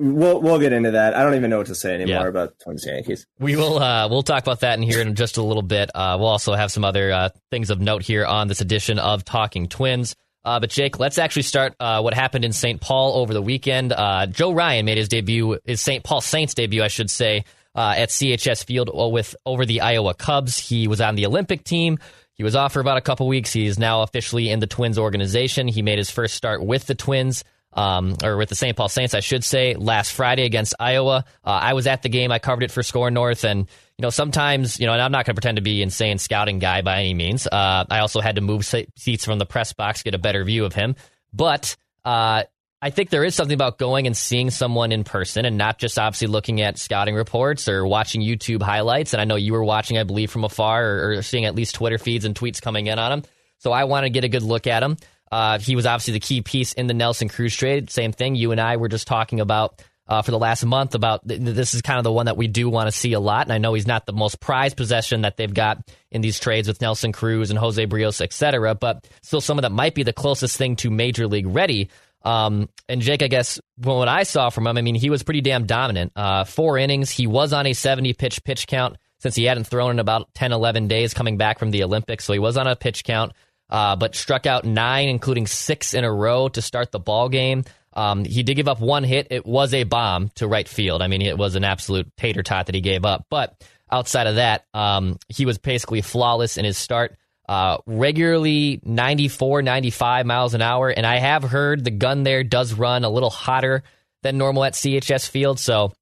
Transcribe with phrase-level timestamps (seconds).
[0.00, 1.14] We'll we'll get into that.
[1.14, 2.28] I don't even know what to say anymore yeah.
[2.28, 3.26] about Twins Yankees.
[3.38, 5.90] We will uh, we'll talk about that in here in just a little bit.
[5.94, 9.26] Uh, we'll also have some other uh, things of note here on this edition of
[9.26, 10.16] Talking Twins.
[10.42, 12.80] Uh, but Jake, let's actually start uh, what happened in St.
[12.80, 13.92] Paul over the weekend.
[13.92, 16.02] Uh, Joe Ryan made his debut, his St.
[16.02, 17.44] Paul Saints debut, I should say,
[17.76, 20.56] at CHS Field with over the Iowa Cubs.
[20.56, 21.98] He was on the Olympic team.
[22.40, 23.52] He was off for about a couple weeks.
[23.52, 25.68] He is now officially in the Twins organization.
[25.68, 27.44] He made his first start with the Twins
[27.74, 28.74] um, or with the St.
[28.74, 31.26] Paul Saints, I should say, last Friday against Iowa.
[31.44, 32.32] Uh, I was at the game.
[32.32, 35.26] I covered it for Score North, and you know sometimes you know, and I'm not
[35.26, 37.46] going to pretend to be insane scouting guy by any means.
[37.46, 40.64] Uh, I also had to move seats from the press box get a better view
[40.64, 40.96] of him,
[41.34, 41.76] but.
[42.06, 42.44] Uh,
[42.82, 45.98] I think there is something about going and seeing someone in person and not just
[45.98, 49.12] obviously looking at scouting reports or watching YouTube highlights.
[49.12, 51.74] And I know you were watching, I believe, from afar or, or seeing at least
[51.74, 53.22] Twitter feeds and tweets coming in on him.
[53.58, 54.96] So I want to get a good look at him.
[55.30, 57.90] Uh, he was obviously the key piece in the Nelson Cruz trade.
[57.90, 58.34] Same thing.
[58.34, 61.74] You and I were just talking about uh, for the last month about th- this
[61.74, 63.46] is kind of the one that we do want to see a lot.
[63.46, 66.66] And I know he's not the most prized possession that they've got in these trades
[66.66, 70.14] with Nelson Cruz and Jose Berrios, et cetera, but still someone that might be the
[70.14, 71.90] closest thing to major league ready.
[72.22, 75.22] Um, and Jake, I guess well, what I saw from him, I mean, he was
[75.22, 76.12] pretty damn dominant.
[76.14, 77.10] Uh, four innings.
[77.10, 80.52] He was on a 70 pitch pitch count since he hadn't thrown in about 10,
[80.52, 82.24] 11 days coming back from the Olympics.
[82.24, 83.32] So he was on a pitch count
[83.70, 87.64] uh, but struck out nine, including six in a row to start the ball game.
[87.92, 89.28] Um, he did give up one hit.
[89.30, 91.02] It was a bomb to right field.
[91.02, 93.26] I mean, it was an absolute tater tot that he gave up.
[93.30, 93.54] But
[93.90, 97.16] outside of that, um, he was basically flawless in his start.
[97.50, 100.88] Uh, regularly 94, 95 miles an hour.
[100.88, 103.82] And I have heard the gun there does run a little hotter
[104.22, 105.58] than normal at CHS Field.
[105.58, 105.92] So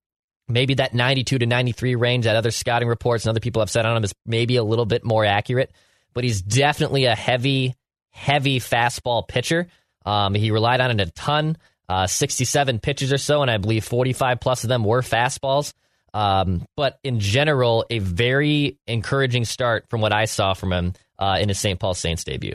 [0.46, 3.86] maybe that 92 to 93 range that other scouting reports and other people have said
[3.86, 5.72] on him is maybe a little bit more accurate
[6.18, 7.76] but he's definitely a heavy,
[8.10, 9.68] heavy fastball pitcher.
[10.04, 11.56] Um, he relied on it a ton,
[11.88, 15.74] uh, 67 pitches or so, and I believe 45 plus of them were fastballs.
[16.12, 21.38] Um, but in general, a very encouraging start from what I saw from him uh,
[21.40, 21.78] in his St.
[21.78, 22.54] Paul Saints debut.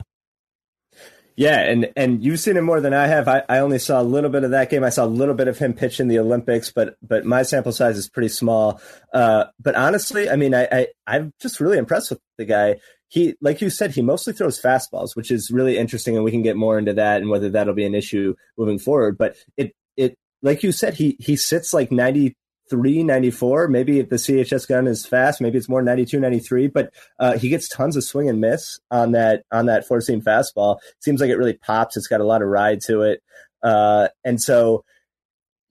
[1.35, 3.27] Yeah, and and you've seen him more than I have.
[3.27, 4.83] I, I only saw a little bit of that game.
[4.83, 7.71] I saw a little bit of him pitch in the Olympics, but but my sample
[7.71, 8.79] size is pretty small.
[9.11, 12.75] Uh, but honestly, I mean, I, I I'm just really impressed with the guy
[13.13, 16.41] he, like you said, he mostly throws fastballs, which is really interesting, and we can
[16.41, 19.19] get more into that and whether that'll be an issue moving forward.
[19.19, 22.33] But it, it, like you said, he he sits like 93,
[22.77, 23.67] 94.
[23.67, 27.67] Maybe the CHS gun is fast, maybe it's more 92, 93, but uh, he gets
[27.67, 30.77] tons of swing and miss on that on that four seam fastball.
[30.99, 31.97] Seems like it really pops.
[31.97, 33.21] It's got a lot of ride to it,
[33.61, 34.83] uh, and so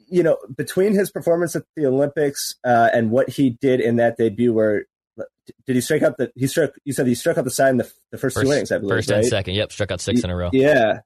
[0.09, 4.19] you know, between his performance at the Olympics uh, and what he did in that
[4.19, 4.85] debut, where
[5.67, 7.77] did he strike out the he struck you said he struck out the side in
[7.79, 9.19] the, the first, first two innings i believe first right?
[9.19, 11.01] and second yep struck out six in a row yeah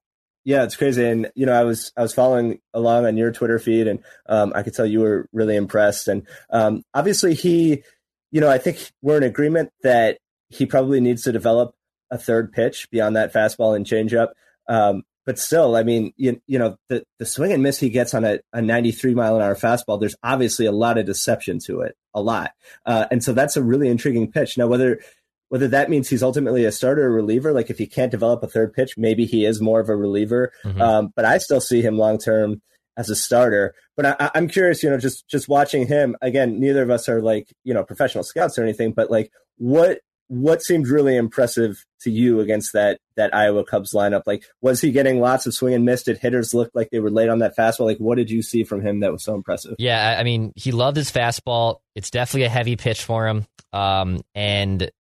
[0.46, 3.58] yeah it's crazy and you know i was i was following along on your twitter
[3.58, 7.82] feed and um, i could tell you were really impressed and um, obviously he
[8.30, 10.18] you know i think we're in agreement that
[10.48, 11.74] he probably needs to develop
[12.10, 14.28] a third pitch beyond that fastball and changeup
[14.68, 18.14] um, but still, I mean, you, you know, the, the swing and miss he gets
[18.14, 21.80] on a, a 93 mile an hour fastball, there's obviously a lot of deception to
[21.80, 22.52] it, a lot.
[22.86, 24.56] Uh, and so that's a really intriguing pitch.
[24.56, 25.00] Now, whether,
[25.48, 28.48] whether that means he's ultimately a starter or reliever, like if he can't develop a
[28.48, 30.52] third pitch, maybe he is more of a reliever.
[30.64, 30.80] Mm-hmm.
[30.80, 32.62] Um, but I still see him long term
[32.96, 33.74] as a starter.
[33.96, 36.58] But I, am curious, you know, just just watching him again.
[36.58, 40.60] Neither of us are like you know professional scouts or anything, but like what what
[40.62, 44.22] seemed really impressive to you against that that Iowa Cubs lineup?
[44.26, 46.02] Like, was he getting lots of swing and miss?
[46.02, 47.86] Did hitters look like they were late on that fastball?
[47.86, 49.76] Like, what did you see from him that was so impressive?
[49.78, 51.78] Yeah, I mean, he loved his fastball.
[51.94, 53.46] It's definitely a heavy pitch for him.
[53.72, 54.90] Um, and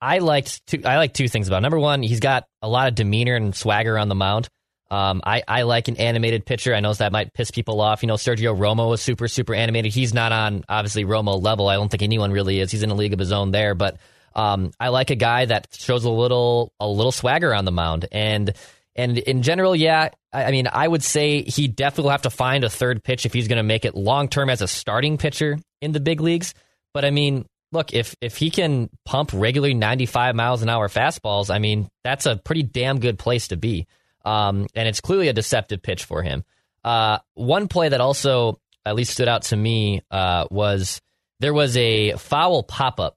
[0.00, 1.58] I liked two, I like two things about.
[1.58, 1.62] Him.
[1.62, 4.48] Number one, he's got a lot of demeanor and swagger on the mound.
[4.88, 6.74] Um, I, I like an animated pitcher.
[6.74, 8.02] I know that might piss people off.
[8.02, 9.92] You know, Sergio Romo is super, super animated.
[9.92, 11.68] He's not on obviously Romo level.
[11.68, 12.70] I don't think anyone really is.
[12.70, 13.98] He's in a league of his own there, but
[14.34, 18.06] um, I like a guy that shows a little a little swagger on the mound,
[18.12, 18.52] and
[18.94, 22.30] and in general, yeah, I, I mean, I would say he definitely will have to
[22.30, 25.16] find a third pitch if he's going to make it long term as a starting
[25.16, 26.54] pitcher in the big leagues.
[26.92, 31.54] But I mean, look, if if he can pump regularly 95 miles an hour fastballs,
[31.54, 33.86] I mean, that's a pretty damn good place to be.
[34.24, 36.44] Um, and it's clearly a deceptive pitch for him.
[36.84, 41.00] Uh, one play that also at least stood out to me uh, was
[41.40, 43.16] there was a foul pop up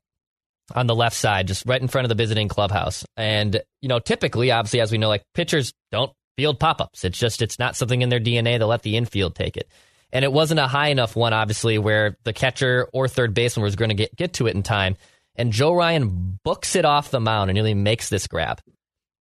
[0.76, 3.06] on the left side, just right in front of the visiting clubhouse.
[3.18, 7.04] And, you know, typically, obviously, as we know, like pitchers don't field pop ups.
[7.04, 8.60] It's just, it's not something in their DNA.
[8.60, 9.70] They'll let the infield take it.
[10.12, 13.76] And it wasn't a high enough one, obviously, where the catcher or third baseman was
[13.76, 14.98] going to get, get to it in time.
[15.36, 18.62] And Joe Ryan books it off the mound and nearly makes this grab.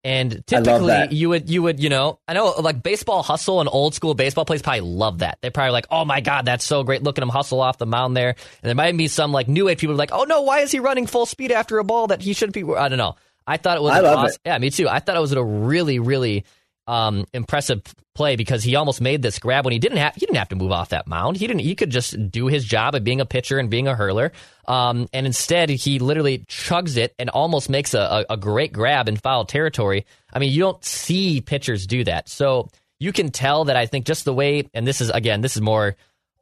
[0.05, 3.95] And typically, you would you would you know I know like baseball hustle and old
[3.95, 5.39] school baseball players probably love that.
[5.43, 7.03] They're probably like, oh my god, that's so great.
[7.03, 8.31] Look at him hustle off the mound there.
[8.31, 10.79] And there might be some like new age people like, oh no, why is he
[10.79, 12.63] running full speed after a ball that he shouldn't be?
[12.75, 13.17] I don't know.
[13.45, 13.93] I thought it was.
[13.93, 14.49] I love awesome, it.
[14.49, 14.89] Yeah, me too.
[14.89, 16.45] I thought it was a really really
[16.89, 17.83] um, impressive
[18.15, 20.57] play because he almost made this grab when he didn't have he didn't have to
[20.57, 21.37] move off that mound.
[21.37, 21.61] He didn't.
[21.61, 24.33] He could just do his job of being a pitcher and being a hurler.
[24.67, 29.09] Um, and instead, he literally chugs it and almost makes a, a, a great grab
[29.09, 30.07] in foul territory.
[30.33, 32.69] I mean, you don't see pitchers do that, so
[32.99, 34.69] you can tell that I think just the way.
[34.73, 35.95] And this is again, this is more.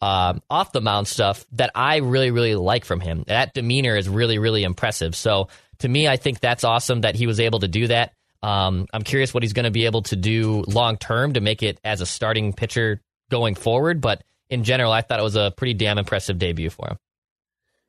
[0.02, 3.24] Um, off the mound stuff that I really, really like from him.
[3.28, 5.16] That demeanor is really, really impressive.
[5.16, 5.48] So
[5.78, 8.12] to me, I think that's awesome that he was able to do that.
[8.42, 11.62] Um, I'm curious what he's going to be able to do long term to make
[11.62, 13.00] it as a starting pitcher
[13.30, 14.00] going forward.
[14.00, 16.96] But in general, I thought it was a pretty damn impressive debut for him.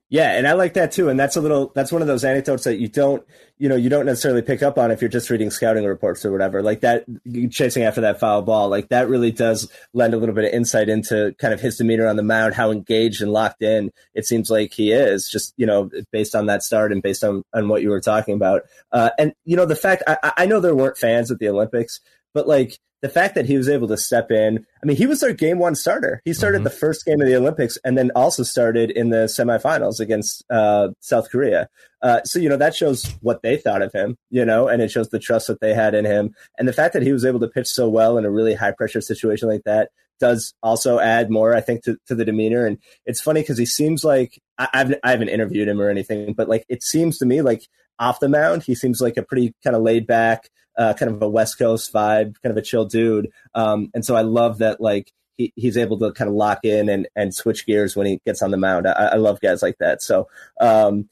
[0.09, 1.09] Yeah, and I like that too.
[1.09, 3.25] And that's a little that's one of those anecdotes that you don't
[3.57, 6.31] you know you don't necessarily pick up on if you're just reading scouting reports or
[6.31, 6.63] whatever.
[6.63, 7.03] Like that
[7.51, 10.87] chasing after that foul ball, like that really does lend a little bit of insight
[10.87, 14.49] into kind of his demeanor on the mound, how engaged and locked in it seems
[14.49, 15.29] like he is.
[15.29, 18.35] Just you know based on that start and based on on what you were talking
[18.35, 18.61] about.
[18.93, 21.99] Uh, and you know the fact I, I know there weren't fans at the Olympics,
[22.33, 25.19] but like the fact that he was able to step in, I mean, he was
[25.19, 26.21] their game one starter.
[26.25, 26.63] He started mm-hmm.
[26.65, 30.89] the first game of the Olympics and then also started in the semifinals against uh,
[30.99, 31.69] South Korea.
[32.01, 34.89] Uh, so, you know, that shows what they thought of him, you know, and it
[34.89, 36.33] shows the trust that they had in him.
[36.57, 38.71] And the fact that he was able to pitch so well in a really high
[38.71, 39.89] pressure situation like that
[40.19, 42.65] does also add more, I think, to, to the demeanor.
[42.65, 46.33] And it's funny because he seems like I, I've, I haven't interviewed him or anything,
[46.33, 47.67] but like it seems to me like
[47.99, 51.21] off the mound, he seems like a pretty kind of laid back, uh, kind of
[51.21, 53.31] a West Coast vibe, kind of a chill dude.
[53.55, 56.89] Um, and so I love that like he, he's able to kind of lock in
[56.89, 58.87] and, and switch gears when he gets on the mound.
[58.87, 60.01] I, I love guys like that.
[60.01, 60.27] So,
[60.59, 61.09] um,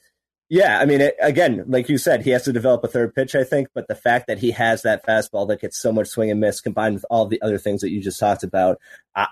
[0.48, 3.34] yeah, I mean, it, again, like you said, he has to develop a third pitch,
[3.34, 3.70] I think.
[3.74, 6.62] But the fact that he has that fastball that gets so much swing and miss,
[6.62, 8.80] combined with all the other things that you just talked about,
[9.16, 9.28] I,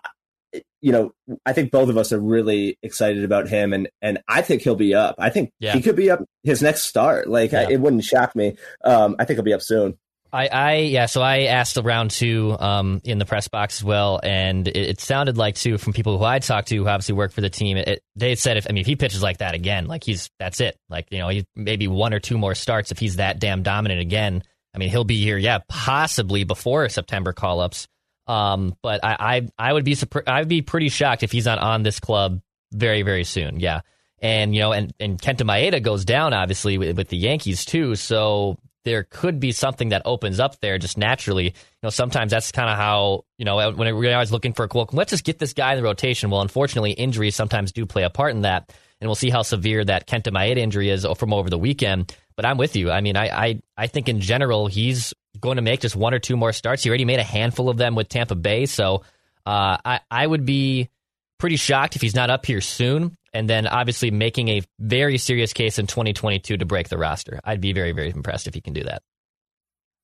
[0.81, 1.13] you know,
[1.45, 4.75] I think both of us are really excited about him, and and I think he'll
[4.75, 5.15] be up.
[5.17, 5.73] I think yeah.
[5.73, 7.27] he could be up his next start.
[7.27, 7.61] Like, yeah.
[7.61, 8.57] I, it wouldn't shock me.
[8.83, 9.97] Um, I think he'll be up soon.
[10.33, 14.19] I, I yeah, so I asked around too um, in the press box as well,
[14.23, 17.31] and it, it, sounded like too from people who I talked to who obviously work
[17.31, 17.77] for the team.
[17.77, 20.59] It, they said if I mean if he pitches like that again, like he's that's
[20.59, 20.75] it.
[20.89, 24.01] Like you know, he maybe one or two more starts if he's that damn dominant
[24.01, 24.41] again.
[24.73, 27.87] I mean, he'll be here, yeah, possibly before September call ups.
[28.25, 29.95] Um, but I, I I would be
[30.25, 32.41] I'd be pretty shocked if he's not on this club
[32.71, 33.59] very very soon.
[33.59, 33.81] Yeah.
[34.19, 37.93] And you know, and, and Kenta Maeda goes down obviously with, with the Yankees too.
[37.95, 41.45] So there could be something that opens up there just naturally.
[41.45, 41.51] You
[41.83, 44.93] know, sometimes that's kind of how, you know, when we're always looking for a quote,
[44.93, 46.29] let's just get this guy in the rotation.
[46.29, 48.73] Well, unfortunately, injuries sometimes do play a part in that.
[48.99, 52.15] And we'll see how severe that Kenta Maeda injury is from over the weekend.
[52.35, 52.89] But I'm with you.
[52.89, 56.19] I mean, I, I, I think in general, he's going to make just one or
[56.19, 56.83] two more starts.
[56.83, 58.65] He already made a handful of them with Tampa Bay.
[58.65, 59.03] So
[59.45, 60.89] uh, I, I would be
[61.37, 65.53] pretty shocked if he's not up here soon and then obviously making a very serious
[65.53, 67.39] case in 2022 to break the roster.
[67.43, 69.01] I'd be very, very impressed if he can do that.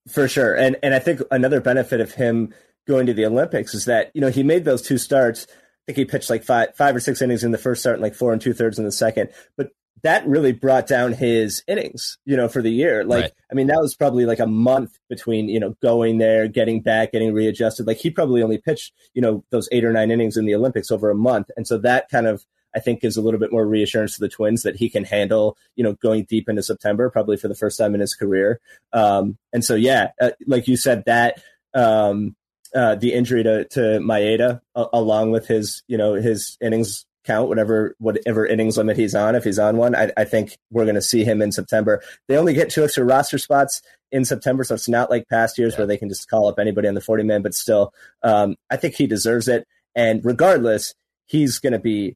[0.07, 0.55] For sure.
[0.55, 2.53] And and I think another benefit of him
[2.87, 5.45] going to the Olympics is that, you know, he made those two starts.
[5.49, 8.03] I think he pitched like five five or six innings in the first start and
[8.03, 9.29] like four and two thirds in the second.
[9.57, 9.69] But
[10.03, 13.03] that really brought down his innings, you know, for the year.
[13.03, 13.31] Like, right.
[13.51, 17.11] I mean, that was probably like a month between, you know, going there, getting back,
[17.11, 17.85] getting readjusted.
[17.85, 20.89] Like he probably only pitched, you know, those eight or nine innings in the Olympics
[20.89, 21.47] over a month.
[21.57, 22.45] And so that kind of
[22.75, 25.57] I think gives a little bit more reassurance to the Twins that he can handle,
[25.75, 28.59] you know, going deep into September, probably for the first time in his career.
[28.93, 31.41] Um, and so, yeah, uh, like you said, that
[31.73, 32.35] um,
[32.75, 37.49] uh, the injury to to Maeda, uh, along with his, you know, his innings count,
[37.49, 40.95] whatever whatever innings limit he's on, if he's on one, I, I think we're going
[40.95, 42.01] to see him in September.
[42.27, 45.73] They only get two extra roster spots in September, so it's not like past years
[45.73, 45.79] yeah.
[45.79, 47.41] where they can just call up anybody on the forty man.
[47.41, 49.67] But still, um, I think he deserves it.
[49.95, 50.93] And regardless,
[51.25, 52.15] he's going to be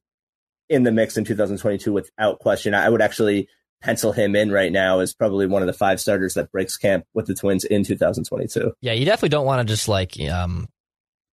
[0.74, 2.74] in the mix in 2022 without question.
[2.74, 3.48] I would actually
[3.82, 7.06] pencil him in right now as probably one of the five starters that breaks camp
[7.14, 8.74] with the Twins in 2022.
[8.82, 10.68] Yeah, you definitely don't want to just like um,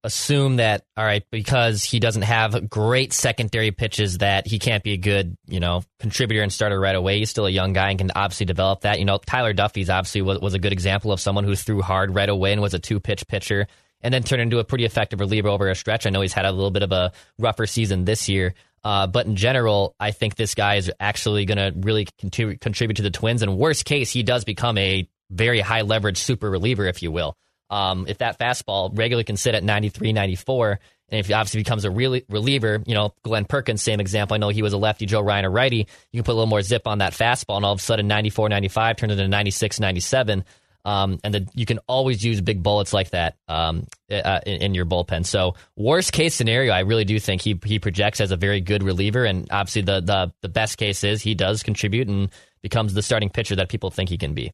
[0.04, 4.94] assume that all right because he doesn't have great secondary pitches that he can't be
[4.94, 7.20] a good you know contributor and starter right away.
[7.20, 9.00] He's still a young guy and can obviously develop that.
[9.00, 12.16] You know Tyler Duffey's obviously was, was a good example of someone who threw hard
[12.16, 13.68] right away and was a two pitch pitcher
[14.02, 16.06] and then turned into a pretty effective reliever over a stretch.
[16.06, 18.54] I know he's had a little bit of a rougher season this year.
[18.84, 22.96] Uh, but in general, I think this guy is actually going to really contribute, contribute
[22.96, 23.42] to the Twins.
[23.42, 27.36] And worst case, he does become a very high leverage super reliever, if you will.
[27.70, 30.80] Um, if that fastball regularly can sit at 93, 94,
[31.12, 34.36] and if he obviously becomes a really reliever, you know, Glen Perkins, same example.
[34.36, 35.88] I know he was a lefty, Joe Ryan a righty.
[36.12, 38.08] You can put a little more zip on that fastball, and all of a sudden
[38.08, 40.46] 94, 95 turns into 96, 97.
[40.86, 44.74] Um, and the, you can always use big bullets like that um, uh, in, in,
[44.74, 45.26] your bullpen.
[45.26, 48.82] So worst case scenario, I really do think he he projects as a very good
[48.82, 52.30] reliever, and obviously the the the best case is he does contribute and
[52.62, 54.52] becomes the starting pitcher that people think he can be.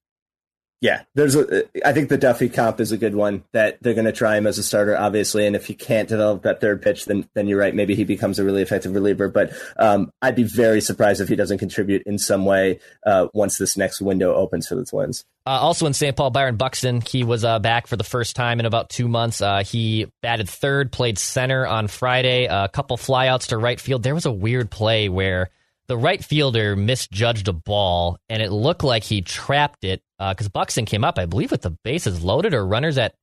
[0.82, 1.64] Yeah, there's a.
[1.88, 4.46] I think the Duffey comp is a good one that they're going to try him
[4.46, 5.48] as a starter, obviously.
[5.48, 7.74] And if he can't develop that third pitch, then then you're right.
[7.74, 9.30] Maybe he becomes a really effective reliever.
[9.30, 13.58] But um, I'd be very surprised if he doesn't contribute in some way uh, once
[13.58, 15.24] this next window opens for the Twins.
[15.48, 16.16] Uh, also in St.
[16.16, 19.42] Paul, Byron Buxton, he was uh, back for the first time in about two months.
[19.42, 22.46] Uh, he batted third, played center on Friday.
[22.46, 24.04] a couple flyouts to right field.
[24.04, 25.50] There was a weird play where
[25.88, 30.54] the right fielder misjudged a ball, and it looked like he trapped it because uh,
[30.54, 33.16] Buxton came up, I believe, with the bases loaded or runners at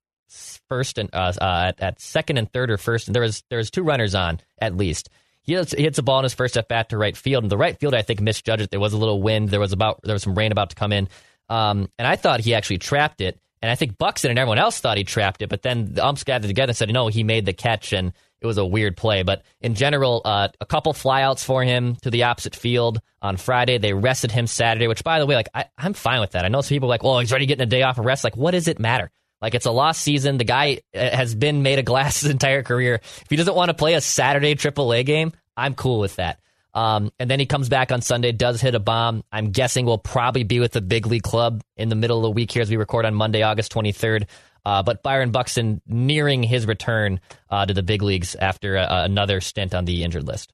[0.69, 3.09] first and uh, uh, at, at, second and third or first.
[3.09, 5.09] And there was there was two runners on at least.
[5.43, 7.51] He hits, he hits a ball in his first at bat to right field, and
[7.51, 8.71] the right field I think misjudged it.
[8.71, 9.49] There was a little wind.
[9.49, 11.09] There was about there was some rain about to come in,
[11.49, 13.39] um, and I thought he actually trapped it.
[13.61, 16.25] And I think Buxton and everyone else thought he trapped it, but then the umps
[16.25, 19.23] gathered together and said, no, he made the catch, and it was a weird play.
[19.23, 23.79] But in general, uh, a couple flyouts for him to the opposite field on Friday.
[23.79, 26.45] They rested him Saturday, which, by the way, like I, am fine with that.
[26.45, 28.25] I know some people are like, well, he's already getting a day off of rest.
[28.25, 29.11] Like, what does it matter?
[29.41, 30.39] Like, it's a lost season.
[30.39, 32.97] The guy uh, has been made of glass his entire career.
[33.03, 36.41] If he doesn't want to play a Saturday AAA game, I'm cool with that.
[36.75, 39.25] Um, and then he comes back on Sunday, does hit a bomb.
[39.31, 42.31] I'm guessing will probably be with the big league club in the middle of the
[42.31, 44.27] week here as we record on Monday, August 23rd.
[44.65, 49.41] Uh, but Byron Buxton nearing his return uh, to the big leagues after uh, another
[49.41, 50.53] stint on the injured list.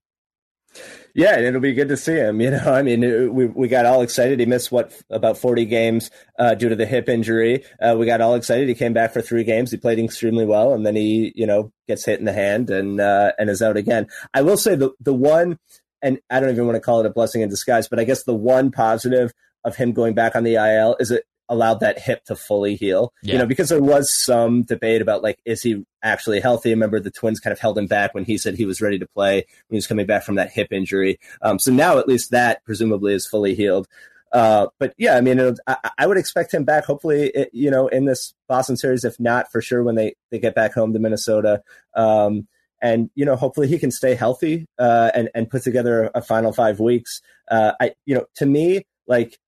[1.15, 2.41] Yeah, it'll be good to see him.
[2.41, 4.39] You know, I mean, we we got all excited.
[4.39, 7.65] He missed what about forty games uh, due to the hip injury.
[7.81, 8.69] Uh, we got all excited.
[8.69, 9.71] He came back for three games.
[9.71, 13.01] He played extremely well, and then he, you know, gets hit in the hand and
[13.01, 14.07] uh, and is out again.
[14.33, 15.59] I will say the the one
[16.03, 18.25] and I don't even want to call it a blessing in disguise, but I guess
[18.25, 19.33] the one positive
[19.65, 23.13] of him going back on the IL is it allowed that hip to fully heal.
[23.23, 23.35] Yeah.
[23.35, 26.71] You know, because there was some debate about like, is he actually healthy?
[26.71, 29.07] Remember, the Twins kind of held him back when he said he was ready to
[29.07, 31.19] play when he was coming back from that hip injury.
[31.43, 33.89] Um, so now at least that presumably is fully healed.
[34.31, 36.85] Uh, but yeah, I mean, I, I, would expect him back.
[36.85, 40.39] Hopefully, it, you know, in this Boston series, if not for sure when they they
[40.39, 41.63] get back home to Minnesota.
[41.95, 42.47] Um,
[42.81, 46.53] and you know hopefully he can stay healthy uh, and and put together a final
[46.53, 47.21] five weeks.
[47.51, 49.48] Uh, I you know to me like I,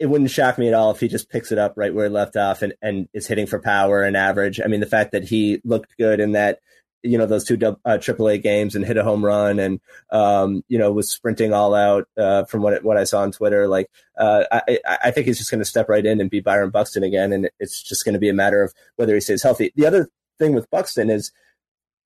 [0.00, 2.10] it wouldn't shock me at all if he just picks it up right where he
[2.10, 4.60] left off and and is hitting for power and average.
[4.64, 6.58] I mean the fact that he looked good in that
[7.02, 9.80] you know those two uh, AAA games and hit a home run and
[10.10, 13.68] um, you know was sprinting all out uh, from what what I saw on Twitter.
[13.68, 16.70] Like uh, I I think he's just going to step right in and be Byron
[16.70, 19.72] Buxton again, and it's just going to be a matter of whether he stays healthy.
[19.76, 21.30] The other thing with Buxton is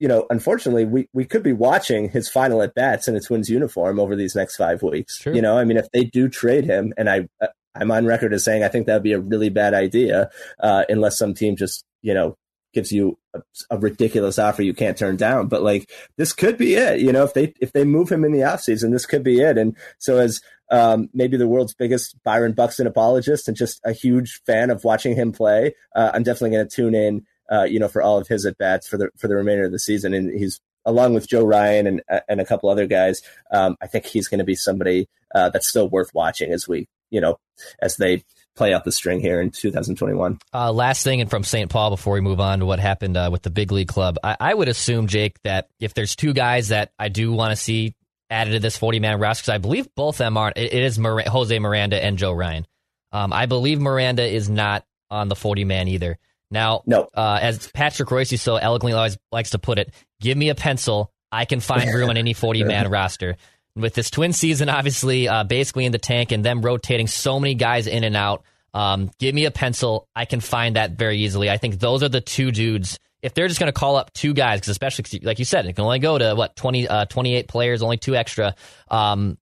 [0.00, 3.48] you know, unfortunately, we, we could be watching his final at bats in a Twins
[3.48, 5.18] uniform over these next five weeks.
[5.18, 5.32] True.
[5.32, 8.32] You know, I mean, if they do trade him, and I uh, I'm on record
[8.32, 11.56] as saying I think that would be a really bad idea, uh, unless some team
[11.56, 12.36] just you know
[12.72, 13.40] gives you a,
[13.70, 15.46] a, ridiculous offer you can't turn down.
[15.46, 17.00] But like this could be it.
[17.00, 19.58] You know, if they if they move him in the offseason, this could be it.
[19.58, 20.40] And so as
[20.70, 25.14] um, maybe the world's biggest Byron Buxton apologist and just a huge fan of watching
[25.14, 28.28] him play, uh, I'm definitely going to tune in uh, you know, for all of
[28.28, 30.14] his at bats for the for the remainder of the season.
[30.14, 33.22] And he's along with Joe Ryan and and a couple other guys.
[33.50, 36.88] Um, I think he's going to be somebody uh, that's still worth watching as we,
[37.14, 37.38] you know,
[37.80, 38.24] as they
[38.56, 40.38] play out the string here in 2021.
[40.52, 41.70] Uh, last thing, and from St.
[41.70, 44.36] Paul before we move on to what happened uh, with the big league club, I,
[44.38, 47.94] I, would assume Jake that if there's two guys that I do want to see
[48.30, 50.84] added to this 40 man roster, because I believe both of them are, it, it
[50.84, 52.66] is Mir- Jose Miranda and Joe Ryan.
[53.12, 56.18] Um, I believe Miranda is not on the 40 man either.
[56.50, 57.08] Now, no.
[57.12, 61.12] Uh, as Patrick Royce so eloquently always likes to put it, give me a pencil.
[61.32, 63.36] I can find room on any 40 man roster.
[63.76, 67.54] With this twin season, obviously, uh, basically in the tank and them rotating so many
[67.54, 70.08] guys in and out, um, give me a pencil.
[70.14, 71.50] I can find that very easily.
[71.50, 72.98] I think those are the two dudes.
[73.22, 75.72] If they're just going to call up two guys, because especially like you said, it
[75.74, 78.54] can only go to what 20, uh, 28 players, only two extra.
[78.88, 79.38] Um,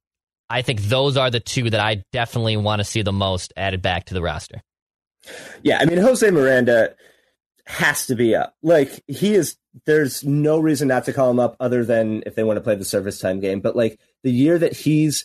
[0.49, 3.81] I think those are the two that I definitely want to see the most added
[3.81, 4.63] back to the roster.
[5.63, 6.95] Yeah, I mean Jose Miranda
[7.67, 8.55] has to be up.
[8.63, 12.45] Like he is there's no reason not to call him up other than if they
[12.45, 13.61] want to play the service time game.
[13.61, 15.25] But like the year that he's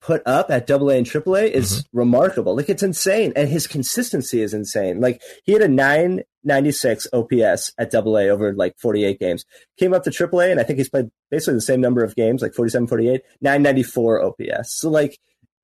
[0.00, 1.98] put up at double A and triple A is mm-hmm.
[1.98, 2.56] remarkable.
[2.56, 3.32] Like it's insane.
[3.36, 5.00] And his consistency is insane.
[5.00, 9.44] Like he had a 996 OPS at double A over like 48 games.
[9.78, 12.16] Came up to triple A and I think he's played basically the same number of
[12.16, 14.80] games, like 47, 48, 994 OPS.
[14.80, 15.18] So like,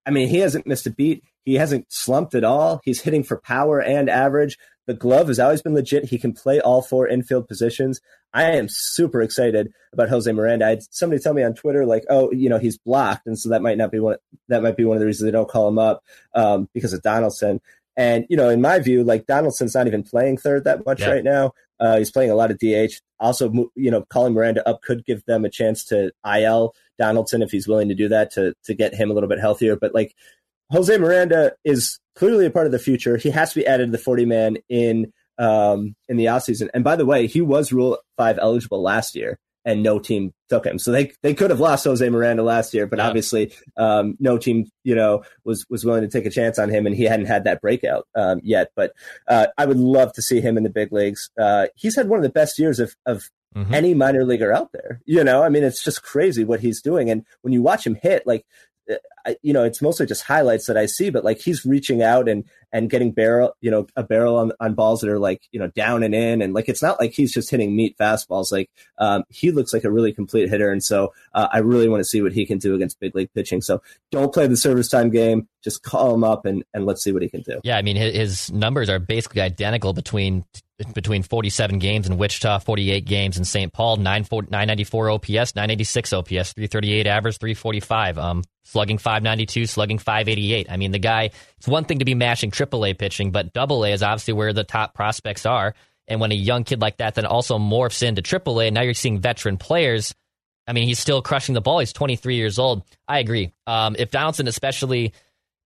[0.04, 1.24] I mean, he hasn't missed a beat.
[1.44, 2.80] He hasn't slumped at all.
[2.84, 4.58] He's hitting for power and average.
[4.86, 6.04] The glove has always been legit.
[6.04, 8.00] He can play all four infield positions.
[8.32, 10.66] I am super excited about Jose Miranda.
[10.66, 13.48] I had somebody tell me on Twitter, like, oh, you know, he's blocked, and so
[13.48, 14.16] that might not be one.
[14.48, 17.02] That might be one of the reasons they don't call him up um, because of
[17.02, 17.60] Donaldson.
[17.96, 21.10] And you know, in my view, like Donaldson's not even playing third that much yeah.
[21.10, 21.52] right now.
[21.80, 23.00] Uh, he's playing a lot of DH.
[23.18, 27.50] Also, you know, calling Miranda up could give them a chance to IL Donaldson if
[27.50, 29.76] he's willing to do that to to get him a little bit healthier.
[29.76, 30.14] But like
[30.70, 33.16] Jose Miranda is clearly a part of the future.
[33.16, 36.68] He has to be added to the 40 man in um, in the offseason.
[36.72, 40.64] And by the way, he was Rule 5 eligible last year and no team took
[40.64, 40.78] him.
[40.78, 43.08] So they they could have lost Jose Miranda last year, but yeah.
[43.08, 46.86] obviously um, no team, you know, was was willing to take a chance on him
[46.86, 48.70] and he hadn't had that breakout um, yet.
[48.76, 48.92] But
[49.28, 51.30] uh, I would love to see him in the big leagues.
[51.38, 53.72] Uh, he's had one of the best years of of Mm-hmm.
[53.72, 55.00] any minor leaguer out there.
[55.06, 57.08] You know, I mean, it's just crazy what he's doing.
[57.08, 58.44] And when you watch him hit, like
[59.42, 62.44] you know, it's mostly just highlights that I see, but like he's reaching out and
[62.72, 65.68] and getting barrel, you know, a barrel on, on balls that are like you know
[65.68, 68.52] down and in, and like it's not like he's just hitting meat fastballs.
[68.52, 72.00] Like um, he looks like a really complete hitter, and so uh, I really want
[72.00, 73.60] to see what he can do against big league pitching.
[73.60, 75.48] So don't play the service time game.
[75.62, 77.60] Just call him up and and let's see what he can do.
[77.64, 80.44] Yeah, I mean his numbers are basically identical between
[80.94, 83.72] between 47 games in Wichita, 48 games in St.
[83.72, 88.18] Paul, 994 OPS, 986 OPS, 338 average, 345.
[88.18, 90.70] Um, slugging 592, slugging 588.
[90.70, 93.92] I mean, the guy, it's one thing to be mashing AAA pitching, but double A
[93.92, 95.74] is obviously where the top prospects are.
[96.06, 99.20] And when a young kid like that then also morphs into AAA, now you're seeing
[99.20, 100.14] veteran players.
[100.66, 101.78] I mean, he's still crushing the ball.
[101.78, 102.82] He's 23 years old.
[103.08, 103.52] I agree.
[103.66, 105.14] Um, if Donaldson, especially,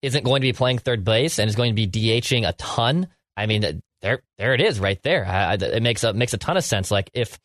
[0.03, 3.09] isn't going to be playing third base and is going to be DHing a ton,
[3.37, 5.27] I mean, there, there it is, right there.
[5.27, 6.91] I, it makes a makes a ton of sense.
[6.91, 7.39] Like if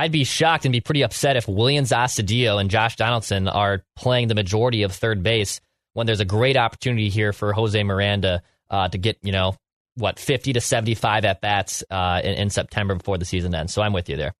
[0.00, 4.28] I'd be shocked and be pretty upset if Willians Astudillo and Josh Donaldson are playing
[4.28, 5.60] the majority of third base
[5.92, 9.56] when there's a great opportunity here for Jose Miranda uh, to get, you know,
[9.96, 13.74] what, 50 to 75 at bats uh, in, in, September before the season ends.
[13.74, 14.32] So I'm with you there.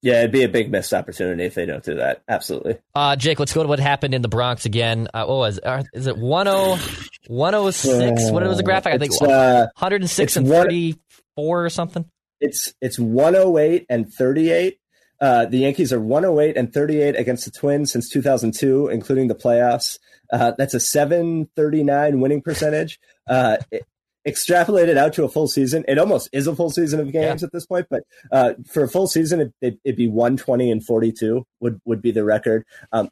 [0.00, 2.22] Yeah, it'd be a big missed opportunity if they don't do that.
[2.28, 2.78] Absolutely.
[2.94, 5.08] Uh, Jake, let's go to what happened in the Bronx again.
[5.12, 8.30] Uh, what was uh, is it 10, 106?
[8.30, 8.94] what was the graphic?
[8.94, 12.04] I think uh, 106 and 34 or something.
[12.40, 14.78] It's it's 108 and 38
[15.24, 19.98] uh, the Yankees are 108 and 38 against the Twins since 2002, including the playoffs.
[20.30, 23.00] Uh, that's a 739 winning percentage.
[23.26, 23.86] Uh, it,
[24.28, 27.46] extrapolated out to a full season, it almost is a full season of games yeah.
[27.46, 27.86] at this point.
[27.88, 32.02] But uh, for a full season, it, would it, be 120 and 42 would would
[32.02, 32.66] be the record.
[32.92, 33.08] Um,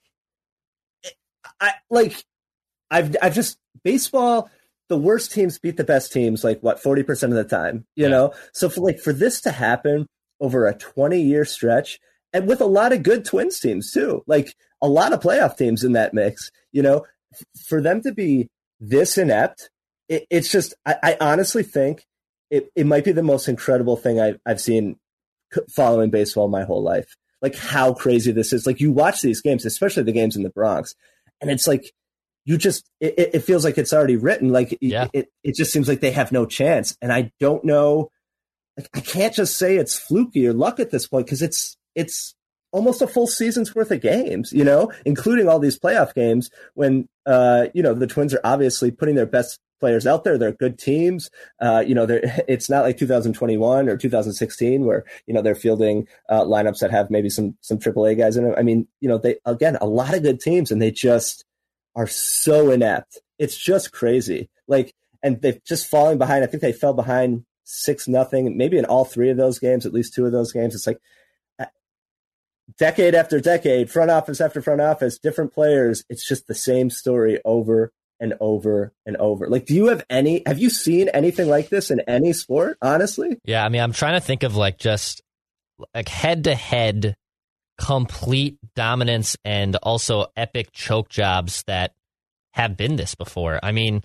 [1.63, 2.23] I like
[2.91, 4.51] I've I've just baseball.
[4.91, 8.11] The worst teams beat the best teams like what 40% of the time, you yeah.
[8.11, 8.35] know?
[8.53, 10.07] So for like for this to happen
[10.43, 11.99] over a 20 year stretch
[12.35, 14.23] and with a lot of good twins teams too.
[14.27, 17.07] Like a lot of playoff teams in that mix you know?
[17.67, 18.51] For them to be
[18.81, 19.71] this inept
[20.09, 22.05] it, it's just I, I, honestly think
[22.51, 24.97] it, it might be the most incredible thing I've, I've seen
[25.71, 27.17] following baseball my whole life.
[27.41, 28.67] Like how crazy this is.
[28.67, 30.95] Like you watch these games especially the games in the bronx
[31.41, 31.91] and it's like
[32.45, 34.51] you just it, it feels like it's already written.
[34.51, 35.07] Like yeah.
[35.13, 38.11] it, it just seems like they have no chance and i don't know
[38.95, 42.35] I can't just say it's fluky or luck at this point because it's it's
[42.73, 47.09] almost a full season's worth of games, you know, including all these playoff games when
[47.27, 50.39] uh, you know the Twins are obviously putting their best players out there.
[50.39, 51.31] They're good teams.
[51.61, 52.07] Uh, you know,
[52.49, 57.11] it's not like 2021 or 2016 where you know they're fielding uh, lineups that have
[57.11, 58.55] maybe some some AAA guys in them.
[58.57, 61.45] I mean, you know, they again a lot of good teams, and they just
[61.95, 63.21] are so inept.
[63.39, 64.49] It's just crazy.
[64.67, 66.43] Like, and they've just falling behind.
[66.43, 69.93] I think they fell behind six nothing, maybe in all three of those games, at
[69.93, 70.75] least two of those games.
[70.75, 71.01] It's like
[71.59, 71.67] uh,
[72.79, 76.05] decade after decade, front office after front office, different players.
[76.09, 79.49] It's just the same story over and over and over.
[79.49, 80.43] Like, do you have any?
[80.47, 82.79] Have you seen anything like this in any sport?
[82.81, 83.65] Honestly, yeah.
[83.65, 85.23] I mean, I'm trying to think of like just
[85.95, 87.17] like head to head
[87.79, 91.95] complete dominance and also epic choke jobs that
[92.53, 93.59] have been this before.
[93.63, 94.03] I mean,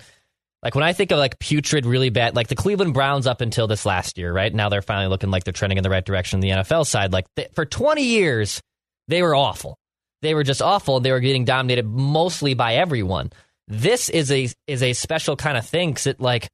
[0.63, 3.67] like when I think of like putrid, really bad, like the Cleveland Browns up until
[3.67, 4.54] this last year, right?
[4.54, 6.39] Now they're finally looking like they're trending in the right direction.
[6.39, 8.62] The NFL side, like for 20 years,
[9.08, 9.78] they were awful.
[10.22, 11.00] They were just awful.
[11.00, 13.32] They were getting dominated mostly by everyone.
[13.67, 16.50] This is a is a special kind of thing because it like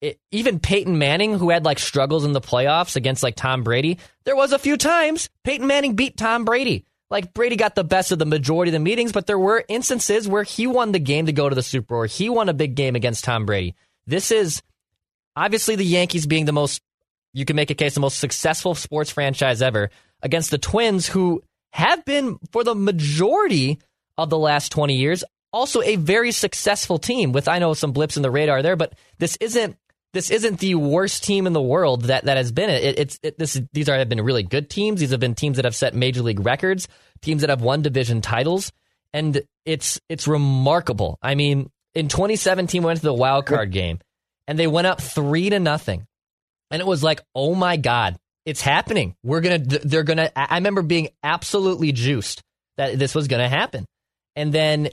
[0.00, 3.98] it, even Peyton Manning, who had like struggles in the playoffs against like Tom Brady,
[4.24, 6.84] there was a few times Peyton Manning beat Tom Brady.
[7.12, 10.26] Like Brady got the best of the majority of the meetings, but there were instances
[10.26, 12.04] where he won the game to go to the Super Bowl.
[12.04, 13.74] He won a big game against Tom Brady.
[14.06, 14.62] This is
[15.36, 16.80] obviously the Yankees being the most,
[17.34, 19.90] you can make a case, the most successful sports franchise ever
[20.22, 23.78] against the Twins, who have been for the majority
[24.16, 25.22] of the last 20 years
[25.52, 28.94] also a very successful team with I know some blips in the radar there, but
[29.18, 29.76] this isn't
[30.12, 32.98] this isn't the worst team in the world that, that has been it.
[32.98, 35.00] It's it, this these are have been really good teams.
[35.00, 36.88] These have been teams that have set major league records,
[37.22, 38.72] teams that have won division titles,
[39.12, 41.18] and it's it's remarkable.
[41.22, 44.00] I mean, in 2017, we went to the wild card game,
[44.46, 46.06] and they went up three to nothing,
[46.70, 49.16] and it was like, oh my god, it's happening.
[49.22, 50.30] We're gonna they're gonna.
[50.36, 52.42] I remember being absolutely juiced
[52.76, 53.86] that this was gonna happen,
[54.36, 54.90] and then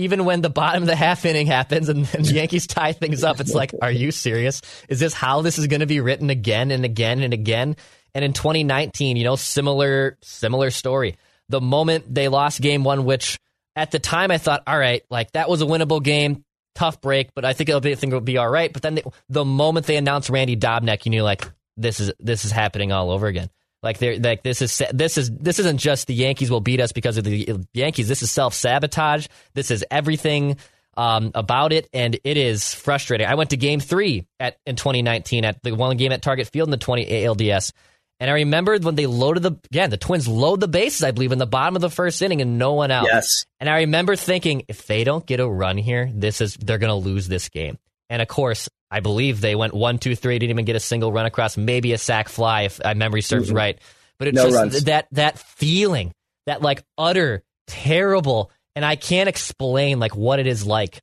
[0.00, 3.22] even when the bottom of the half inning happens and, and the Yankees tie things
[3.22, 4.62] up, it's like, are you serious?
[4.88, 7.76] Is this how this is going to be written again and again and again?
[8.14, 11.16] And in 2019, you know, similar similar story.
[11.48, 13.38] The moment they lost game one, which
[13.76, 17.34] at the time I thought, all right, like that was a winnable game, tough break,
[17.34, 18.72] but I think it'll be, I think it'll be all right.
[18.72, 22.44] But then they, the moment they announced Randy Dobnak, you knew like this is this
[22.44, 23.50] is happening all over again.
[23.82, 26.92] Like they're like this is this is this isn't just the Yankees will beat us
[26.92, 28.08] because of the Yankees.
[28.08, 29.26] This is self sabotage.
[29.54, 30.58] This is everything
[30.96, 33.26] um, about it, and it is frustrating.
[33.26, 36.66] I went to Game Three at in 2019 at the one game at Target Field
[36.66, 37.72] in the 20 ALDS,
[38.18, 41.32] and I remember when they loaded the again the Twins load the bases, I believe,
[41.32, 43.06] in the bottom of the first inning and no one out.
[43.06, 46.78] Yes, and I remember thinking if they don't get a run here, this is they're
[46.78, 47.78] going to lose this game.
[48.10, 51.12] And of course, I believe they went one, two, three, didn't even get a single
[51.12, 53.56] run across, maybe a sac fly if my memory serves mm-hmm.
[53.56, 53.78] right.
[54.18, 54.84] But it's no just runs.
[54.84, 56.12] that that feeling,
[56.46, 61.00] that like utter terrible, and I can't explain like what it is like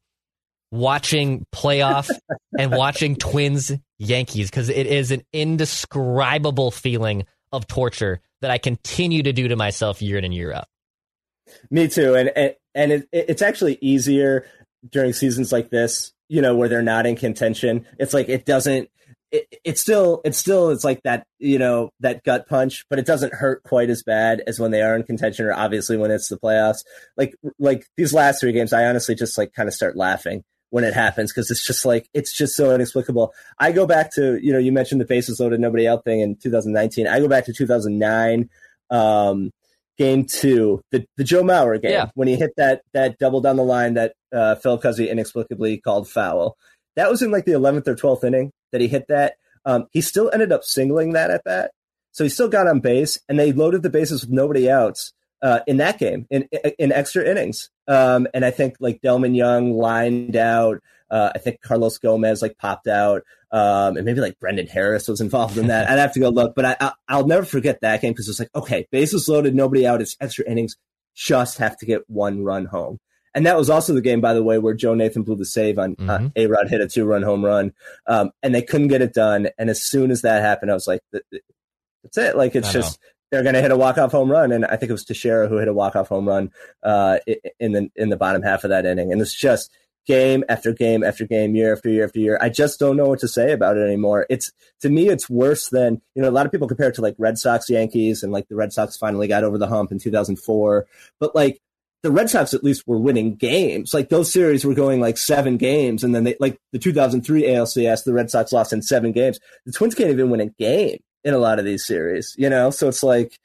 [0.71, 2.09] watching playoff
[2.59, 9.23] and watching Twins Yankees because it is an indescribable feeling of torture that I continue
[9.23, 10.67] to do to myself year in and year out.
[11.71, 14.45] Me too, and and, and it, it's actually easier
[14.91, 17.85] during seasons like this you know, where they're not in contention.
[17.99, 18.89] It's like it doesn't.
[19.31, 23.05] It, it's still it's still it's like that you know that gut punch, but it
[23.05, 26.29] doesn't hurt quite as bad as when they are in contention or obviously when it's
[26.29, 26.79] the playoffs.
[27.17, 30.83] Like like these last three games, I honestly just like kind of start laughing when
[30.83, 33.33] it happens because it's just like it's just so inexplicable.
[33.59, 36.35] I go back to you know you mentioned the bases loaded nobody out thing in
[36.37, 37.07] 2019.
[37.07, 38.49] I go back to 2009.
[38.89, 39.51] Um,
[39.97, 42.09] game two, the, the Joe Mauer game, yeah.
[42.13, 46.09] when he hit that that double down the line that uh, Phil Cuzzi inexplicably called
[46.09, 46.57] foul.
[46.95, 49.35] That was in like the 11th or 12th inning that he hit that.
[49.65, 51.71] Um, he still ended up singling that at bat.
[52.11, 55.59] So he still got on base, and they loaded the bases with nobody outs uh,
[55.67, 56.47] in that game in
[56.79, 57.69] in extra innings.
[57.87, 60.79] Um, and I think like Delmon Young lined out.
[61.09, 65.21] Uh, I think Carlos Gomez like popped out, um, and maybe like Brendan Harris was
[65.21, 65.89] involved in that.
[65.89, 68.31] I'd have to go look, but I, I will never forget that game because it
[68.31, 70.01] was like okay, bases loaded, nobody out.
[70.01, 70.75] It's extra innings.
[71.15, 72.99] Just have to get one run home.
[73.33, 75.77] And that was also the game, by the way, where Joe Nathan blew the save
[75.77, 76.25] on uh, mm-hmm.
[76.25, 77.71] uh, A Rod hit a two run home run,
[78.07, 79.49] um, and they couldn't get it done.
[79.57, 82.99] And as soon as that happened, I was like, "That's it!" Like it's just
[83.31, 85.47] they're going to hit a walk off home run, and I think it was Teixeira
[85.47, 86.51] who hit a walk off home run
[86.83, 87.19] uh,
[87.59, 89.11] in the in the bottom half of that inning.
[89.11, 89.71] And it's just
[90.07, 92.37] game after game after game, year after year after year.
[92.41, 94.25] I just don't know what to say about it anymore.
[94.29, 96.29] It's to me, it's worse than you know.
[96.29, 98.73] A lot of people compare it to like Red Sox, Yankees, and like the Red
[98.73, 100.87] Sox finally got over the hump in 2004.
[101.19, 101.61] But like
[102.03, 103.93] the Red Sox at least were winning games.
[103.93, 108.03] Like those series were going like seven games, and then they like the 2003 ALCS,
[108.03, 109.39] the Red Sox lost in seven games.
[109.65, 112.69] The Twins can't even win a game in a lot of these series, you know.
[112.69, 113.37] So it's like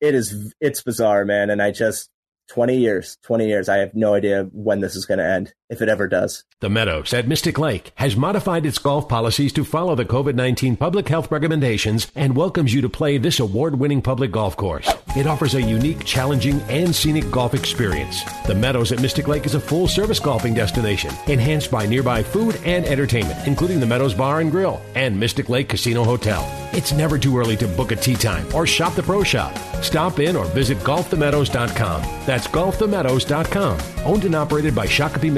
[0.00, 1.48] it is it's bizarre, man.
[1.48, 2.10] And I just
[2.48, 3.68] 20 years, 20 years.
[3.68, 6.44] I have no idea when this is going to end, if it ever does.
[6.60, 10.76] The Meadows at Mystic Lake has modified its golf policies to follow the COVID 19
[10.76, 14.92] public health recommendations and welcomes you to play this award winning public golf course.
[15.16, 18.22] It offers a unique, challenging, and scenic golf experience.
[18.46, 22.60] The Meadows at Mystic Lake is a full service golfing destination, enhanced by nearby food
[22.64, 26.46] and entertainment, including the Meadows Bar and Grill and Mystic Lake Casino Hotel.
[26.74, 29.56] It's never too early to book a tee time or shop the pro shop.
[29.82, 32.02] Stop in or visit golfthemeadows.com.
[32.24, 33.78] That's golfthemeadows.com.
[34.04, 35.32] Owned and operated by Shakopee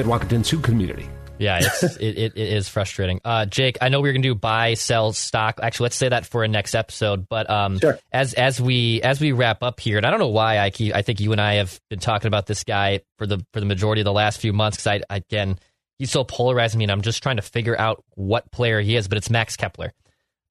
[0.45, 1.09] Sioux Community.
[1.39, 3.21] Yeah, it's, it, it, it is frustrating.
[3.25, 5.59] Uh, Jake, I know we are gonna do buy, sell stock.
[5.63, 7.29] Actually, let's say that for a next episode.
[7.29, 7.99] But um, sure.
[8.13, 10.95] as as we as we wrap up here, and I don't know why I keep,
[10.95, 13.67] I think you and I have been talking about this guy for the for the
[13.67, 15.59] majority of the last few months because I again
[15.99, 19.09] he's so polarizing me, and I'm just trying to figure out what player he is.
[19.09, 19.93] But it's Max Kepler.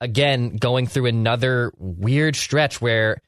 [0.02, 3.22] Again, going through another weird stretch where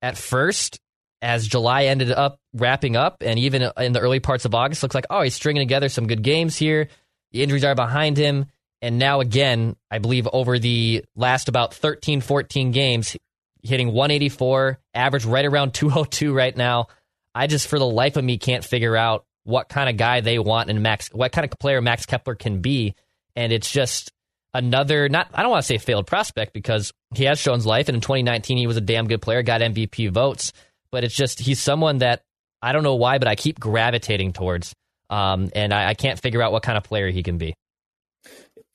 [0.00, 0.80] at first
[1.22, 4.94] as July ended up wrapping up, and even in the early parts of August, looks
[4.94, 6.88] like, oh, he's stringing together some good games here.
[7.30, 8.46] The injuries are behind him.
[8.82, 13.16] And now again, I believe over the last about 13, 14 games,
[13.62, 16.88] hitting 184, average right around 202 right now.
[17.32, 20.40] I just, for the life of me, can't figure out what kind of guy they
[20.40, 22.96] want and Max, what kind of player Max Kepler can be.
[23.36, 24.10] And it's just
[24.52, 27.88] another, not, I don't want to say failed prospect because he has shown his life.
[27.88, 30.52] And in 2019, he was a damn good player, got MVP votes.
[30.92, 32.22] But it's just, he's someone that
[32.62, 34.72] I don't know why, but I keep gravitating towards.
[35.10, 37.54] Um, and I, I can't figure out what kind of player he can be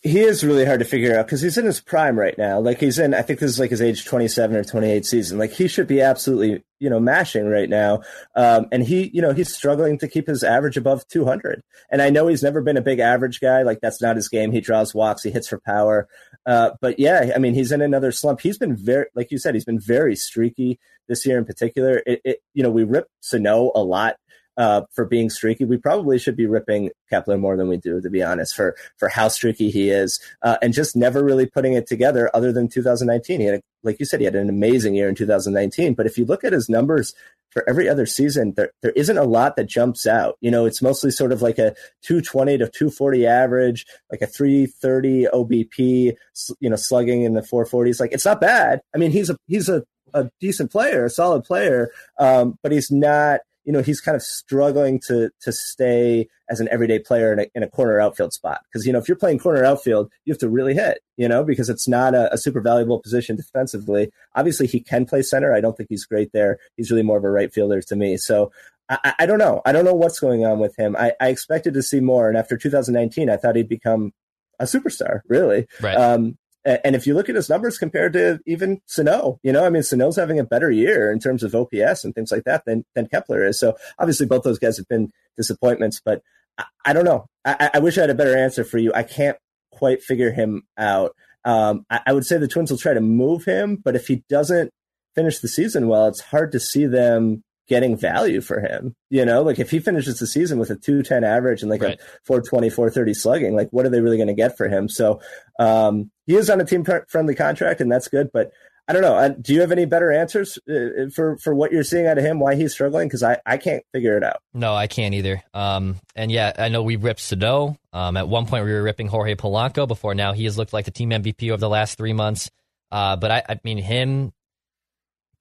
[0.08, 2.60] he is really hard to figure out because he's in his prime right now.
[2.60, 5.39] Like he's in, I think this is like his age 27 or 28 season.
[5.39, 8.01] Like he should be absolutely, you know, mashing right now.
[8.36, 11.62] Um, and he, you know, he's struggling to keep his average above 200.
[11.91, 13.63] And I know he's never been a big average guy.
[13.63, 14.51] Like that's not his game.
[14.51, 16.08] He draws walks, he hits for power.
[16.47, 18.39] Uh, but yeah, I mean, he's in another slump.
[18.39, 20.79] He's been very, like you said, he's been very streaky
[21.10, 22.01] this year in particular.
[22.07, 24.15] It, it you know, we rip Sano a lot
[24.55, 25.65] uh, for being streaky.
[25.65, 29.10] We probably should be ripping Kepler more than we do, to be honest, for for
[29.10, 32.31] how streaky he is, uh, and just never really putting it together.
[32.33, 35.15] Other than 2019, he had, a, like you said, he had an amazing year in
[35.15, 35.93] 2019.
[35.93, 37.13] But if you look at his numbers
[37.58, 40.38] for every other season, there there isn't a lot that jumps out.
[40.41, 45.26] You know, it's mostly sort of like a 220 to 240 average, like a 330
[45.34, 46.15] OBP.
[46.60, 48.00] You know, slugging in the 440s.
[48.00, 48.82] Like it's not bad.
[48.93, 51.89] I mean, he's a he's a a decent player, a solid player,
[52.20, 56.69] um, but he's not you know, he's kind of struggling to to stay as an
[56.71, 58.62] everyday player in a, in a corner outfield spot.
[58.63, 60.99] Because you know, if you're playing corner outfield, you have to really hit.
[61.17, 64.10] You know, because it's not a, a, super valuable position defensively.
[64.36, 65.53] Obviously, he can play center.
[65.53, 66.60] I don't think he's great there.
[66.77, 68.17] He's really more of a right fielder to me.
[68.17, 68.51] So.
[68.89, 69.62] I, I don't know.
[69.65, 70.95] I don't know what's going on with him.
[70.97, 74.13] I, I expected to see more, and after 2019, I thought he'd become
[74.60, 75.67] a superstar, really.
[75.82, 75.97] Right.
[75.97, 76.38] Um,
[76.84, 79.84] and if you look at his numbers compared to even Sano, you know, I mean,
[79.84, 83.08] Sano's having a better year in terms of OPS and things like that than, than
[83.08, 83.60] Kepler is.
[83.60, 86.21] So obviously both those guys have been disappointments, but
[86.58, 87.27] I, I don't know.
[87.45, 88.91] I, I, wish I had a better answer for you.
[88.93, 89.38] I can't
[89.71, 91.15] quite figure him out.
[91.45, 94.23] Um, I, I would say the Twins will try to move him, but if he
[94.27, 94.71] doesn't
[95.15, 98.95] finish the season well, it's hard to see them getting value for him.
[99.10, 101.99] You know, like if he finishes the season with a 210 average and like right.
[101.99, 104.89] a 420, 430 slugging, like what are they really going to get for him?
[104.89, 105.21] So
[105.60, 108.30] um, he is on a team friendly contract and that's good.
[108.32, 108.51] But
[108.89, 109.36] I don't know.
[109.41, 112.23] Do you have any better answers uh, uh, for, for what you're seeing out of
[112.23, 113.10] him, why he's struggling?
[113.10, 114.38] Because I, I can't figure it out.
[114.53, 115.43] No, I can't either.
[115.53, 117.77] Um, and yeah, I know we ripped Sano.
[117.91, 120.32] Um, at one point, we were ripping Jorge Polanco before now.
[120.32, 122.49] He has looked like the team MVP over the last three months.
[122.89, 124.32] Uh, but I, I mean, him,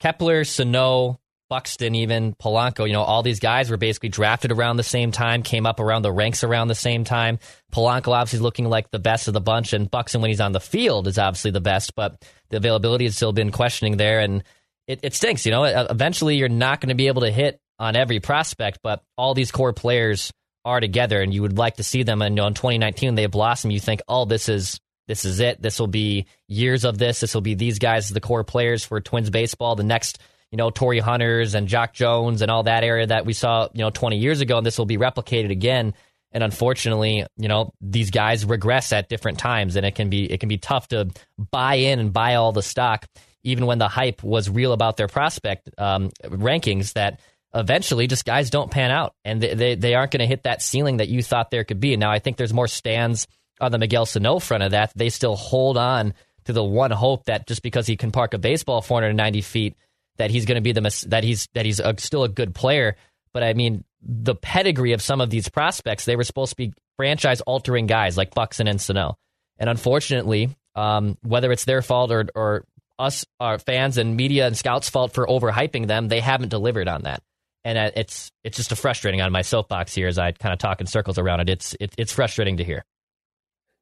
[0.01, 4.83] Kepler, Sano, Buxton, even Polanco, you know, all these guys were basically drafted around the
[4.83, 7.39] same time, came up around the ranks around the same time.
[7.73, 10.61] Polanco obviously looking like the best of the bunch, and Buxton, when he's on the
[10.61, 14.43] field, is obviously the best, but the availability has still been questioning there, and
[14.87, 15.47] it, it stinks.
[15.47, 19.03] You know, eventually you're not going to be able to hit on every prospect, but
[19.17, 20.33] all these core players
[20.65, 22.23] are together, and you would like to see them.
[22.23, 23.71] And you know, in 2019, they blossom.
[23.71, 25.63] You think, oh, this is this is it.
[25.63, 27.21] This will be years of this.
[27.21, 29.77] This will be these guys, the core players for Twins baseball.
[29.77, 30.19] The next
[30.51, 33.83] you know, Torii Hunters and Jacque Jones and all that area that we saw, you
[33.83, 35.95] know, 20 years ago, and this will be replicated again.
[36.33, 40.41] And unfortunately, you know, these guys regress at different times, and it can be it
[40.41, 41.11] can be tough to
[41.51, 43.07] buy in and buy all the stock,
[43.43, 46.93] even when the hype was real about their prospect um, rankings.
[46.93, 47.21] That
[47.55, 50.63] eventually, just guys don't pan out, and they they, they aren't going to hit that
[50.63, 51.95] ceiling that you thought there could be.
[51.95, 53.27] And now I think there's more stands
[53.61, 54.93] on the Miguel Sano front of that.
[54.95, 56.13] They still hold on
[56.45, 59.77] to the one hope that just because he can park a baseball 490 feet
[60.17, 62.97] that he's going to be the that he's that he's a, still a good player.
[63.33, 66.73] But I mean, the pedigree of some of these prospects, they were supposed to be
[66.97, 69.19] franchise altering guys like Buxton and Sano.
[69.59, 72.65] And unfortunately, um, whether it's their fault or, or
[72.99, 77.03] us, our fans and media and scouts' fault for overhyping them, they haven't delivered on
[77.03, 77.23] that.
[77.65, 80.59] And uh, it's it's just a frustrating on my soapbox here as I kind of
[80.59, 81.49] talk in circles around it.
[81.49, 82.85] It's it, it's frustrating to hear.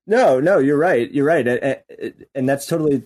[0.07, 1.11] No, no, you're right.
[1.11, 1.47] You're right,
[2.35, 3.05] and that's totally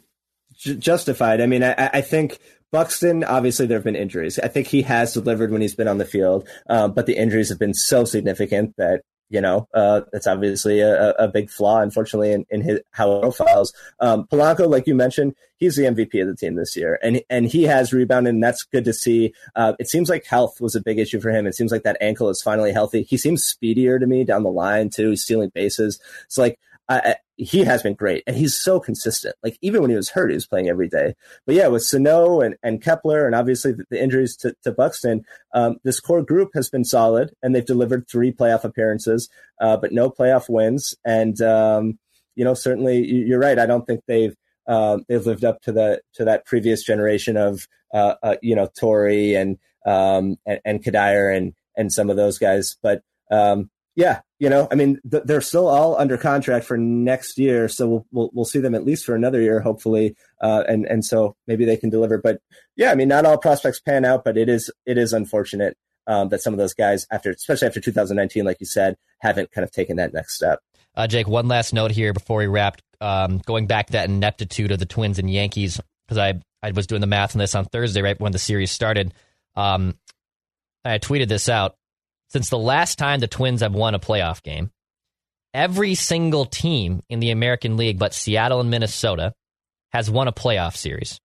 [0.57, 1.41] justified.
[1.41, 2.39] I mean, I, I think
[2.71, 4.39] Buxton, obviously, there have been injuries.
[4.39, 7.49] I think he has delivered when he's been on the field, um, but the injuries
[7.49, 12.33] have been so significant that you know uh, it's obviously a, a, big flaw, unfortunately,
[12.33, 13.73] in, in his how profiles.
[14.01, 17.47] Um, Polanco, like you mentioned, he's the MVP of the team this year, and and
[17.47, 19.33] he has rebounded, and that's good to see.
[19.57, 21.47] Uh, it seems like health was a big issue for him.
[21.47, 23.03] It seems like that ankle is finally healthy.
[23.03, 25.11] He seems speedier to me down the line too.
[25.11, 25.99] He's stealing bases.
[26.25, 29.37] It's like I, he has been great, and he's so consistent.
[29.43, 31.15] Like even when he was hurt, he was playing every day.
[31.47, 35.25] But yeah, with Sano and, and Kepler, and obviously the, the injuries to, to Buxton,
[35.55, 39.29] um, this core group has been solid, and they've delivered three playoff appearances,
[39.61, 40.95] uh, but no playoff wins.
[41.05, 41.99] And um,
[42.35, 43.59] you know, certainly you're right.
[43.59, 44.35] I don't think they've
[44.67, 48.69] uh, they've lived up to the to that previous generation of uh, uh you know
[48.79, 52.77] Torii and um, and, and and and some of those guys.
[52.83, 57.37] But um, Yeah, you know, I mean, th- they're still all under contract for next
[57.37, 60.87] year, so we'll, we'll, we'll see them at least for another year, hopefully, uh, and
[60.87, 62.17] and so maybe they can deliver.
[62.17, 62.41] But
[62.77, 66.29] yeah, I mean, not all prospects pan out, but it is it is unfortunate um,
[66.29, 69.73] that some of those guys, after especially after 2019, like you said, haven't kind of
[69.73, 70.61] taken that next step.
[70.95, 72.81] Uh, Jake, one last note here before we wrap.
[73.01, 76.87] Um, going back to that ineptitude of the Twins and Yankees, because I I was
[76.87, 79.13] doing the math on this on Thursday, right when the series started.
[79.57, 79.99] Um,
[80.85, 81.75] I tweeted this out
[82.29, 84.71] since the last time the Twins have won a playoff game,
[85.55, 89.35] every single team in the American League but Seattle and Minnesota
[89.93, 91.21] has won a playoff series.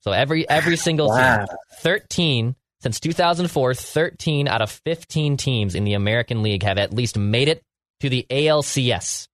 [0.00, 1.38] So every every single wow.
[1.38, 1.46] team,
[1.80, 7.16] 13 since 2004, 13 out of 15 teams in the American League have at least
[7.16, 7.62] made it
[8.00, 9.26] to the ALCS.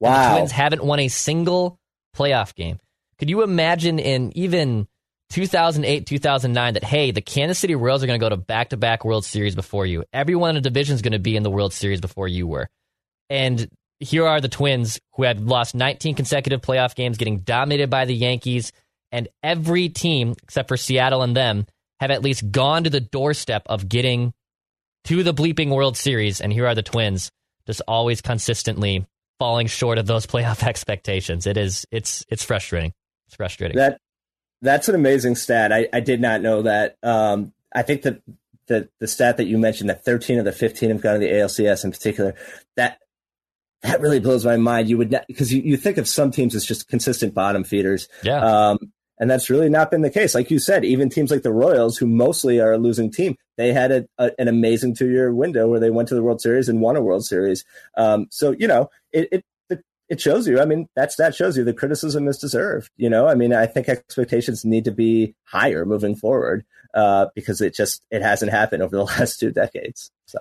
[0.00, 0.10] Wow.
[0.10, 1.78] And the Twins haven't won a single
[2.14, 2.78] playoff game.
[3.18, 4.86] Could you imagine in even
[5.30, 8.76] 2008, 2009 that, hey, the Kansas City Royals are going to go to back to
[8.76, 10.04] back World Series before you.
[10.12, 12.68] Everyone in the division is going to be in the World Series before you were.
[13.28, 13.68] And
[14.00, 18.14] here are the Twins who had lost 19 consecutive playoff games, getting dominated by the
[18.14, 18.72] Yankees.
[19.12, 21.66] And every team, except for Seattle and them,
[22.00, 24.32] have at least gone to the doorstep of getting
[25.04, 26.40] to the bleeping World Series.
[26.40, 27.30] And here are the Twins,
[27.66, 29.06] just always consistently
[29.38, 31.46] falling short of those playoff expectations.
[31.46, 32.94] It is, it's, it's frustrating.
[33.26, 33.76] It's frustrating.
[33.76, 34.00] That
[34.62, 35.72] that's an amazing stat.
[35.72, 36.96] I, I did not know that.
[37.02, 38.22] Um, I think that
[38.66, 41.32] the the stat that you mentioned that 13 of the 15 have gone to the
[41.32, 42.34] ALCS in particular
[42.76, 42.98] that
[43.82, 44.88] that really blows my mind.
[44.88, 48.08] You would not because you, you think of some teams as just consistent bottom feeders.
[48.22, 48.40] Yeah.
[48.40, 50.34] Um, and that's really not been the case.
[50.34, 53.72] Like you said, even teams like the Royals, who mostly are a losing team, they
[53.72, 56.68] had a, a, an amazing two year window where they went to the World Series
[56.68, 57.64] and won a World Series.
[57.96, 59.44] Um, so, you know, it, it,
[60.08, 60.60] it shows you.
[60.60, 62.90] I mean, that's that shows you the criticism is deserved.
[62.96, 67.60] You know, I mean, I think expectations need to be higher moving forward uh, because
[67.60, 70.10] it just it hasn't happened over the last two decades.
[70.26, 70.38] So,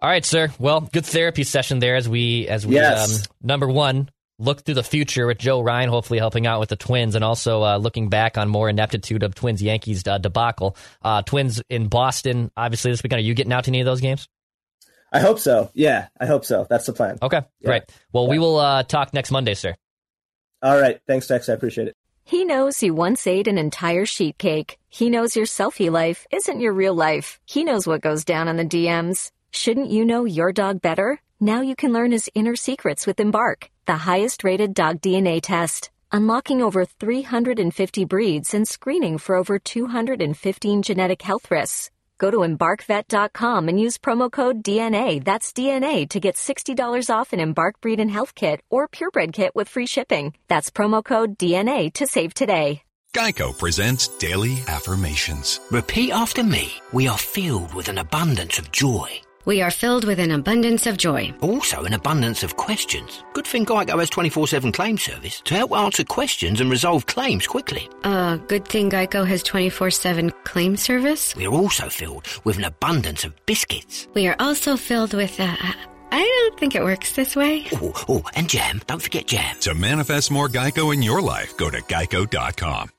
[0.00, 0.50] all right, sir.
[0.58, 3.26] Well, good therapy session there as we as we yes.
[3.26, 6.76] um, number one look through the future with Joe Ryan, hopefully helping out with the
[6.76, 10.76] Twins, and also uh, looking back on more ineptitude of Twins Yankees uh, debacle.
[11.02, 13.18] Uh, twins in Boston, obviously this weekend.
[13.18, 14.28] Are you getting out to any of those games?
[15.12, 15.70] I hope so.
[15.74, 16.66] Yeah, I hope so.
[16.68, 17.18] That's the plan.
[17.22, 17.66] Okay, yeah.
[17.66, 17.82] great.
[18.12, 18.30] Well, yeah.
[18.30, 19.74] we will uh, talk next Monday, sir.
[20.62, 21.00] All right.
[21.06, 21.48] Thanks, Dex.
[21.48, 21.96] I appreciate it.
[22.24, 24.78] He knows you once ate an entire sheet cake.
[24.90, 27.40] He knows your selfie life isn't your real life.
[27.46, 29.30] He knows what goes down on the DMs.
[29.50, 31.22] Shouldn't you know your dog better?
[31.40, 35.90] Now you can learn his inner secrets with Embark, the highest rated dog DNA test.
[36.12, 41.90] Unlocking over 350 breeds and screening for over 215 genetic health risks.
[42.18, 47.40] Go to embarkvet.com and use promo code DNA, that's DNA, to get $60 off an
[47.40, 50.34] Embark Breed and Health Kit or Purebred Kit with free shipping.
[50.48, 52.82] That's promo code DNA to save today.
[53.14, 55.60] Geico presents Daily Affirmations.
[55.70, 56.72] Repeat after me.
[56.92, 59.08] We are filled with an abundance of joy.
[59.48, 61.32] We are filled with an abundance of joy.
[61.40, 63.24] Also, an abundance of questions.
[63.32, 67.46] Good thing Geico has 24 7 claim service to help answer questions and resolve claims
[67.46, 67.88] quickly.
[68.04, 71.34] Uh, good thing Geico has 24 7 claim service.
[71.34, 74.06] We are also filled with an abundance of biscuits.
[74.12, 75.56] We are also filled with, uh,
[76.12, 77.68] I don't think it works this way.
[77.72, 78.82] Oh, oh, and jam.
[78.86, 79.56] Don't forget jam.
[79.60, 82.90] To manifest more Geico in your life, go to geico.com.